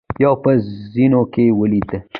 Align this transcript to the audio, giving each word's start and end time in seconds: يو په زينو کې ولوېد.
يو 0.23 0.33
په 0.43 0.51
زينو 0.93 1.21
کې 1.33 1.45
ولوېد. 1.59 1.89